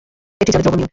[0.41, 0.89] এটি জলে দ্রবণীয়।